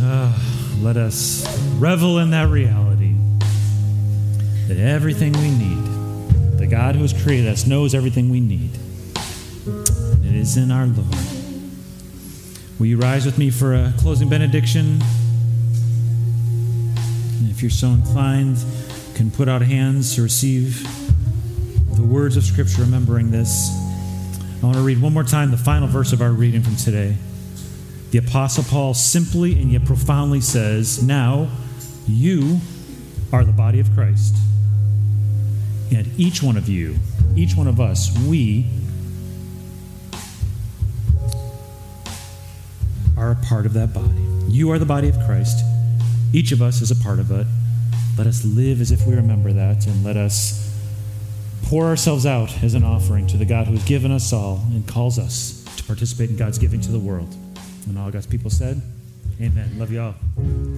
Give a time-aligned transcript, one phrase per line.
[0.00, 0.34] Ah,
[0.80, 1.44] let us
[1.78, 3.14] revel in that reality
[4.68, 8.70] that everything we need, the God who has created us, knows everything we need.
[9.66, 11.14] It is in our Lord.
[12.78, 15.00] Will you rise with me for a closing benediction?
[17.38, 20.82] And if you're so inclined, you can put out hands to receive
[21.96, 23.70] the words of Scripture, remembering this.
[24.62, 27.16] I want to read one more time the final verse of our reading from today.
[28.14, 31.48] The Apostle Paul simply and yet profoundly says, Now
[32.06, 32.60] you
[33.32, 34.36] are the body of Christ.
[35.92, 36.94] And each one of you,
[37.34, 38.66] each one of us, we
[43.16, 44.24] are a part of that body.
[44.46, 45.64] You are the body of Christ.
[46.32, 47.48] Each of us is a part of it.
[48.16, 50.72] Let us live as if we remember that, and let us
[51.64, 54.86] pour ourselves out as an offering to the God who has given us all and
[54.86, 57.36] calls us to participate in God's giving to the world.
[57.86, 58.80] And all God's people said,
[59.40, 59.78] Amen.
[59.78, 60.73] Love you all.